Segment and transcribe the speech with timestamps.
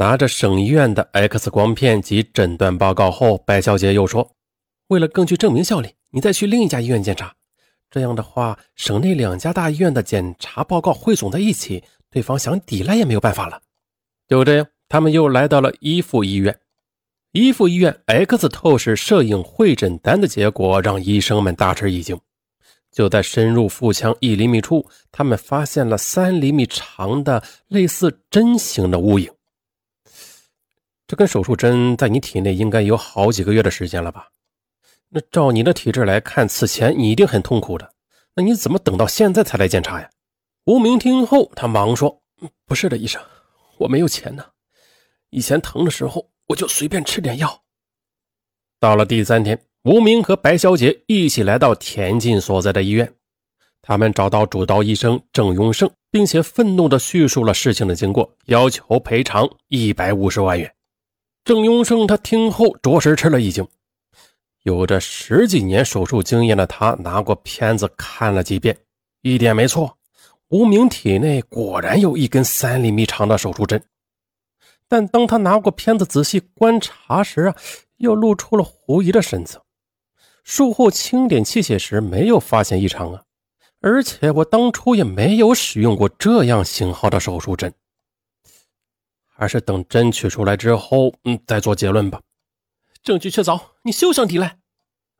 [0.00, 4.34] 拿着省医院的 X 光片及诊断报告后，白小姐又说
[4.88, 7.34] ：“为了更具证明效力，你再去另一家医院检查。
[7.90, 13.60] 这样的话，省内两家大医院的检查报告汇总在一起，对方想抵赖也没有办法了。”
[14.26, 16.58] 就这样，他们又来到了一附医院。
[17.32, 22.18] 一附医院 X 透视摄影会诊单的结果让医生们大吃一惊。
[22.90, 29.30] 就在深入腹腔一厘米处，他们发现了三厘米长的类似针形的物影。
[31.10, 34.28] 这根手术针在你体内应该有好几个月的时间了吧？
[35.08, 37.92] 那照你的体质来看，此前你一定很痛苦的。
[38.36, 40.08] 那你怎么等到现在才来检查呀？
[40.66, 42.22] 吴明听后，他忙说
[42.64, 43.20] ：“不是的，医生，
[43.78, 44.44] 我没有钱呢。
[45.30, 47.60] 以前疼的时候，我就随便吃点药。”
[48.78, 49.60] 到了第三天。
[49.82, 53.12] 吴明和白小姐一起来到田静所在的医院，
[53.82, 60.72] 他们找到主刀医生郑永胜，并且愤怒地叙述了事情的经过，要求赔偿一百五十万元。
[61.44, 63.66] 郑永胜他听后着实吃了一惊，
[64.62, 68.76] 有着十几年手术经验的他拿过片子看了几遍，
[69.22, 69.96] 一点没错，
[70.48, 73.82] 吴明体内果然有一根三厘米长的手术针。
[74.86, 77.56] 但当他拿过片子仔细观察时啊，
[77.96, 79.64] 又露出了狐疑的神色。
[80.42, 83.22] 术后清点器械时没有发现异常啊，
[83.80, 87.72] 而且我当初也没有使用过这样型号的手术针，
[89.40, 92.20] 还是等真取出来之后，嗯，再做结论吧。
[93.02, 94.58] 证据确凿，你休想抵赖。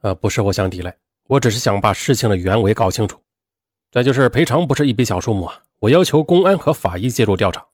[0.03, 0.95] 呃，不是我想抵赖，
[1.27, 3.19] 我只是想把事情的原委搞清楚。
[3.91, 7.65] 再就是赔偿不是一笔小数目啊，我要求公安和法医介入调查，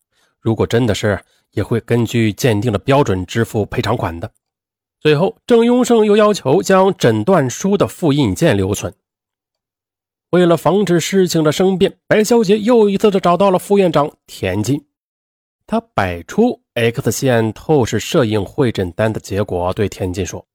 [0.41, 4.31] 如果真的是，也会根据鉴定的标准支付赔偿款的。
[5.01, 8.95] 最后，郑庸胜又要求将诊断书的复印件留存。
[10.31, 14.87] 为了防止事情的生变，白小姐又一次的找到了副院长田进。
[15.67, 20.47] 他摆出 X 线透视摄影会诊单的结果，对田进说：“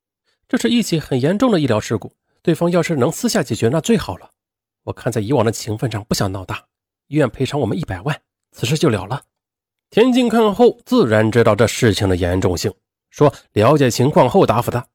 [0.47, 4.29] 这是一起很严重的医疗事故，对方要是能私下解决，那最好了。
[4.83, 6.63] 我看在以往的情分上，不想闹大，
[7.07, 8.21] 医院赔偿我们一百万，
[8.53, 9.23] 此事就了了。”
[9.91, 12.73] 田进看后，自然知道这事情的严重性。
[13.09, 14.87] 说了解情况后答复他。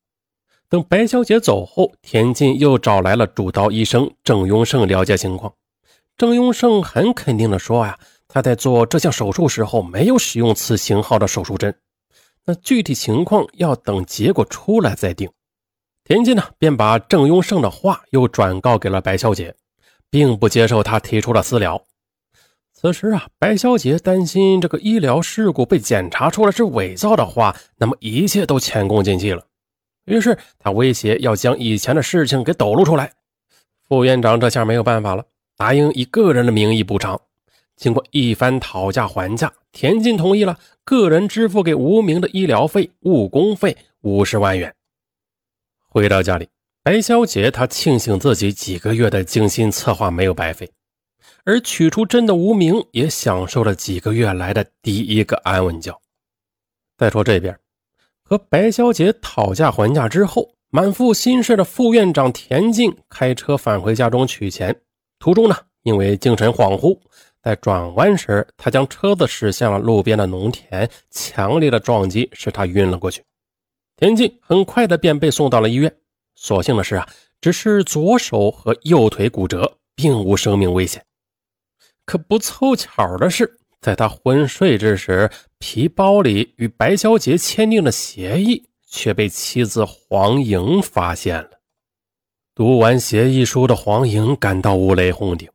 [0.70, 5.52] 等白小姐走后，田进又找来了主刀医生郑永胜了解情况。
[6.16, 7.98] 郑永胜很肯定地说：“呀，
[8.36, 11.74] 他在做这项手术时候没有使用此型号的手术针。
[12.44, 15.26] 那具体情况要等结果出来再定。”
[16.04, 19.54] 田忌呢，便把郑雍胜的话又转告给了白小姐，
[20.10, 21.82] 并不接受他提出的私了。
[22.74, 29.42] 此时啊，白小姐担心这个医疗事故被检查出来是伪造的话，那么一切都前功尽弃了。
[30.04, 33.10] 于是她威胁要将以前的事情给抖露出来。
[33.88, 35.24] 副院长这下没有办法了，
[35.56, 37.18] 答应以个人的名义补偿。
[37.76, 44.74] 经过一番讨价还价，田进同意了，个人支付给无名的医疗费、误工费五十万元。
[45.88, 46.48] 回到家里，
[46.82, 50.70] 白小姐她庆幸自己几个月的精心策划没有白费。
[51.44, 55.96] 而取出针的无名也享受了几个月来的第一个安稳觉。
[56.96, 57.56] 再说这边，
[58.22, 64.80] 和白小姐讨价还价之后，满腹心事的副院长田进开车返回家中取钱，
[65.20, 66.98] 途中呢，因为精神恍惚，
[67.46, 73.22] 在转弯时，他将车子驶向了路边的农田，强烈的撞击使他晕了过去。
[73.94, 75.96] 田静很快的便被送到了医院，
[76.34, 77.08] 所幸的是啊，
[77.40, 81.00] 只是左手和右腿骨折，并无生命危险。
[82.04, 85.30] 可不凑巧的是，在他昏睡之时，
[85.60, 91.50] 皮包里与白小姐签订的协议却被妻子黄莹发现了。
[92.56, 95.48] 读完协议书的黄莹感到五雷轰顶，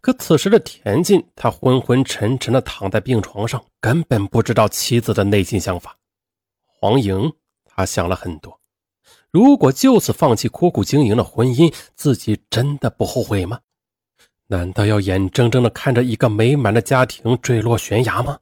[0.00, 5.96] 可此时的田进，他昏昏沉沉的躺在病床上，根本不知道妻子的内心想法。
[6.66, 7.32] 黄莹，
[7.64, 8.60] 他想了很多，
[9.30, 13.60] 如果就此放弃苦苦经营的婚姻，自己真的不后悔吗？
[14.46, 18.38] 难道要眼睁睁地看着一个美满的家庭坠落悬崖吗？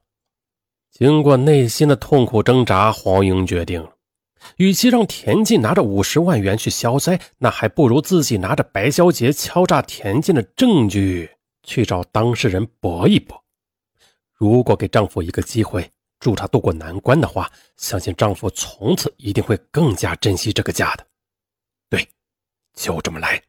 [0.93, 3.96] 经过内心的痛苦挣扎，黄英决定了，
[4.57, 11.31] 与其让田进拿着五十万元去消灾，那还不如自己拿着白小姐敲诈田进的证据
[11.63, 13.43] 去找当事人搏一搏。
[14.35, 15.91] 如果给丈夫一个机会，
[16.21, 21.07] 助他渡过难关的话，相信丈夫从此一定会更加珍惜这个家的。
[21.89, 22.07] 对，
[22.75, 23.43] 就这么来。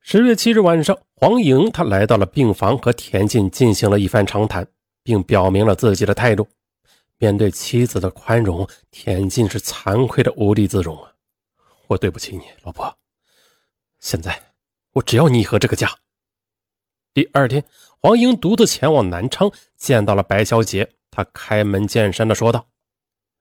[0.00, 4.66] 十月七日晚上，黄莹她来到了病房，和田进进行了一番长谈，
[5.02, 6.46] 并表明了自己的态度。
[7.18, 11.12] 面对妻子的宽容，田进是惭愧的无地自容啊！
[11.86, 12.98] 我对不起你，老婆。
[14.00, 14.52] 现在
[14.92, 15.90] 我只要你和这个家。
[17.14, 17.64] 第二天，
[18.00, 22.68] 黄英独自前往南昌，见到了白小姐，他开门见山的说道：“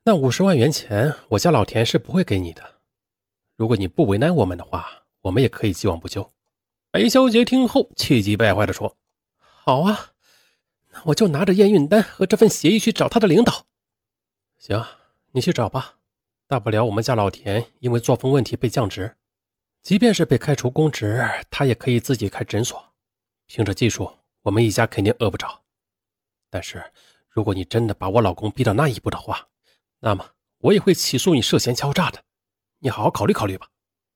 [0.05, 2.63] 那五十万元钱，我家老田是不会给你的。
[3.57, 4.87] 如果你不为难我们的话，
[5.21, 6.33] 我们也可以既往不咎。”
[6.91, 8.95] 白小姐听后气急败坏的说
[9.37, 10.11] ：“好啊，
[11.03, 13.65] 我就拿着验孕单和这份协议去找他的领导。
[14.57, 14.83] 行，
[15.31, 15.99] 你去找吧。
[16.47, 19.15] 大不了我们家老田因为作风问题被降职，
[19.81, 22.93] 即便是被开除公职，他也可以自己开诊所。
[23.45, 24.11] 凭着技术，
[24.41, 25.63] 我们一家肯定饿不着。
[26.49, 26.83] 但是……”
[27.35, 29.49] 如果你真的把我老公逼到那一步的话，
[29.99, 30.25] 那么
[30.59, 32.23] 我也会起诉你涉嫌敲诈的。
[32.79, 33.67] 你好好考虑考虑吧，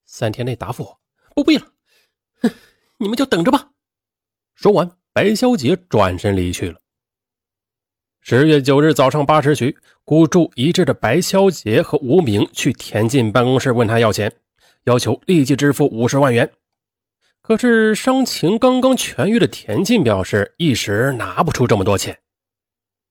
[0.06, 1.00] 三天内答复我。
[1.34, 1.70] 不必了，
[2.40, 2.50] 哼，
[2.96, 3.72] 你们就等着吧。
[4.54, 6.78] 说完，白小姐转身离去了。
[8.20, 14.32] 十月九日早上八时许，孤注一掷的白小姐和吴明去田进办公室问他要钱，
[14.84, 16.48] 要求立即支付五十万元。
[17.42, 22.16] 可是伤情刚刚痊愈的田进表示，一时拿不出这么多钱。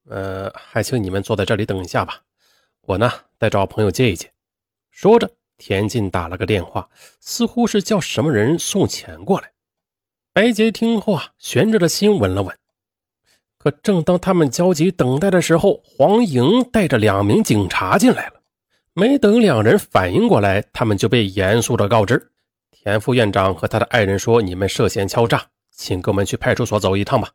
[0.08, 2.22] 呃，还请你们坐在这里等一下吧，
[2.84, 4.32] 我呢再找朋友借一借。
[4.90, 6.88] 说着，田进打了个电话，
[7.20, 9.52] 似乎是叫什么人送钱过来。
[10.40, 12.58] 白洁听后啊，悬着的心稳了稳。
[13.58, 18.42] 可正当他们焦急等待的时候，黄莹带着两名警察进来了。
[18.94, 22.32] 没等两人反应过来，他们就被严肃的告知：
[22.72, 27.30] 田副院长和他的爱人说你们涉嫌敲诈，请跟我们去派出所走一趟吧。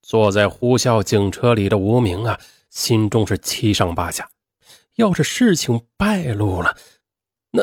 [0.00, 4.26] 坐在呼啸警车里的无名啊，心中是七上八下。
[4.94, 6.74] 要是事情败露了，
[7.50, 7.62] 那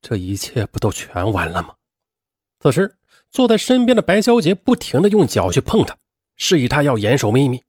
[0.00, 1.74] 这一切不都全完了吗？
[2.58, 2.96] 此时，
[3.32, 5.96] 坐在身边的白小姐不停的用脚去碰他，
[6.36, 7.62] 示意他要严守秘密。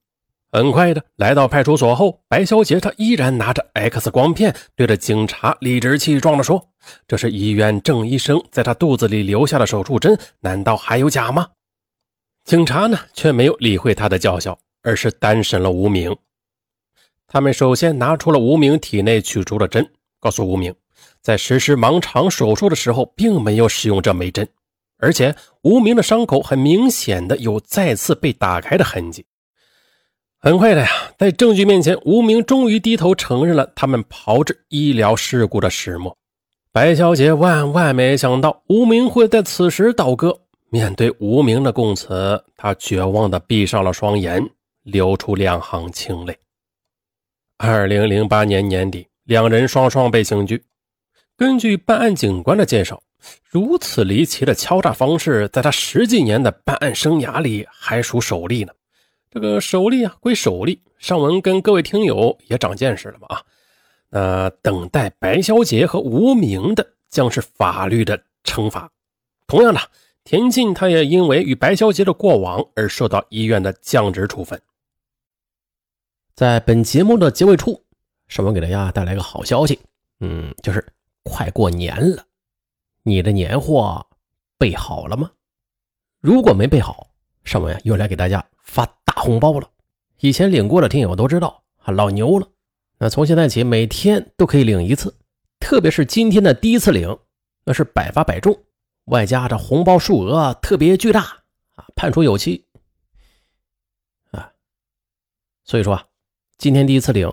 [0.52, 6.68] 很快的，来到派出所后，白小姐她依然拿着 X 光片，对着警察理直气壮的说
[7.08, 11.48] ：“这是医院郑医生在她肚子里留下的手术针，难道还有假吗？”
[12.44, 16.14] 警察呢，却没有理会他的叫嚣，而是单审了吴明。
[17.26, 19.90] 他们首先拿出了吴明体内取出的针，
[20.20, 20.72] 告诉吴明，
[21.20, 24.46] 在实施盲肠手术的时候，并没有使用这枚针，
[24.98, 29.24] 而且吴明的伤口很明显的有再次被打开的痕迹。
[30.38, 30.88] 很快的呀，
[31.18, 36.16] 在证据面前，吴明终于低头承认了他们炮制医疗事故的始末。
[36.70, 40.40] 白小姐万万没想到，吴明会在此时倒戈。
[40.68, 44.44] 面对无名的供词，她绝望地闭上了双眼，
[44.82, 46.36] 流出两行清泪。
[47.56, 50.62] 二零零八年年底，两人双双被刑拘。
[51.36, 53.00] 根据办案警官的介绍，
[53.48, 58.72] 如此离奇的敲诈方式，在他十几年的办案生涯里还属首例呢。
[59.30, 60.80] 这个首例啊，归首例。
[60.98, 63.26] 上文跟各位听友也长见识了吧？
[63.28, 63.42] 啊，
[64.10, 68.90] 那等待白小姐和无名的将是法律的惩罚。
[69.46, 69.80] 同样的。
[70.26, 74.58] 田进他也因为与白小姐的过往而受到医院的降职处分。
[76.34, 77.84] 在本节目的结尾处，
[78.26, 79.78] 尚文给大家带来一个好消息，
[80.20, 80.82] 嗯，就是
[81.24, 82.24] 快过年了，
[83.04, 84.06] 你的年货
[84.58, 85.30] 备好了吗？
[86.20, 87.10] 如果没备好，
[87.44, 89.68] 上文又来给大家发大红包了。
[90.20, 92.48] 以前领过的听友都知道，老牛了。
[92.96, 95.14] 那从现在起，每天都可以领一次，
[95.60, 97.18] 特别是今天的第一次领，
[97.64, 98.58] 那是百发百中。
[99.06, 101.20] 外加这红包数额特别巨大
[101.74, 102.64] 啊，判处有期
[104.30, 104.50] 啊，
[105.62, 106.06] 所以说啊，
[106.56, 107.30] 今天第一次领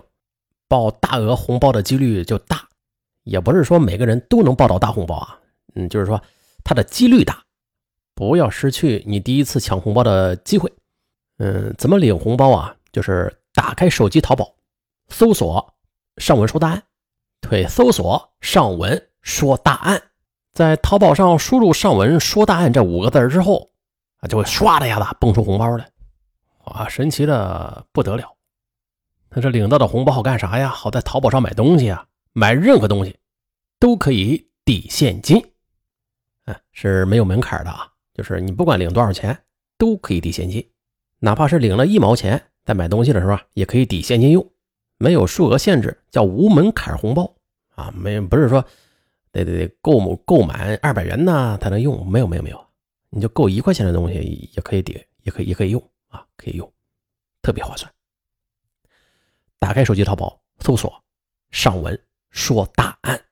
[0.67, 2.67] 报大额红包的几率就大，
[3.23, 5.39] 也不是说每个人都能报到大红包啊，
[5.75, 6.21] 嗯，就是说
[6.63, 7.43] 它的几率大，
[8.15, 10.71] 不要失去你第一次抢红包的机会。
[11.37, 12.75] 嗯，怎么领红包啊？
[12.91, 14.53] 就是打开手机淘宝，
[15.07, 15.73] 搜索
[16.17, 16.83] “上文说答案”，
[17.41, 20.01] 对，搜索“上文说答案”。
[20.53, 23.71] 在淘宝上输入“上文说答案”这五个字之后，
[24.17, 25.89] 啊，就会唰的一下子蹦出红包来，
[26.65, 28.35] 啊，神奇的不得了！
[29.29, 30.67] 那这领到的红包好干啥呀？
[30.67, 33.17] 好在淘宝上买东西啊，买任何东西
[33.79, 35.50] 都可以抵现金，
[36.71, 39.37] 是没有门槛的啊，就是你不管领多少钱
[39.77, 40.67] 都可以抵现金，
[41.19, 44.51] 哪怕是领了一毛钱，在买东西的时候也可以抵现金用，
[44.97, 47.35] 没有数额限制，叫无门槛红包
[47.75, 48.65] 啊，没不是说。
[49.33, 52.67] 得得得，购购满二百元呢才能用，没有没有没有，
[53.09, 56.69] 你就够一块钱的东西也可以抵，也可以也可以用啊，可以用，
[57.41, 57.89] 特别划算。
[59.57, 61.01] 打开手机淘宝，搜索
[61.49, 61.97] “上文
[62.29, 63.23] 说答案”，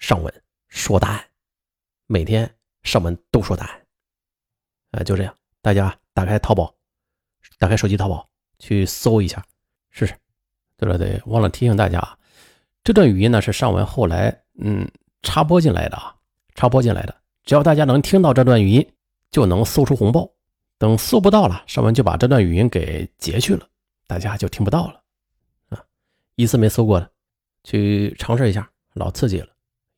[0.00, 1.24] 上文说答案，
[2.12, 2.52] 每天
[2.82, 3.86] 上文都说答案，
[4.90, 6.74] 啊，就这样，大家打开淘宝，
[7.56, 9.40] 打开手机淘宝去搜一下
[9.90, 10.14] 试试。
[10.76, 12.18] 对了对，忘了提醒大家啊，
[12.82, 14.86] 这段语音呢是上文后来嗯。
[15.22, 16.16] 插播进来的啊，
[16.54, 17.14] 插播进来的，
[17.44, 18.92] 只要大家能听到这段语音，
[19.30, 20.26] 就能搜出红包。
[20.78, 23.68] 等搜不到了，上文就把这段语音给截去了，
[24.06, 25.02] 大家就听不到了
[25.68, 25.84] 啊。
[26.36, 27.10] 一次没搜过的，
[27.64, 29.48] 去尝试一下，老刺激了。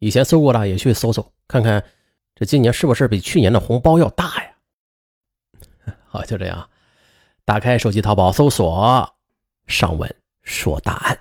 [0.01, 1.81] 以前搜过的也去搜搜，看看
[2.45, 4.51] 今年是不是比去年的红包要大呀？
[6.09, 6.69] 好，就这样，
[7.45, 9.15] 打开手机淘宝搜索
[9.67, 11.19] “上文说答案”。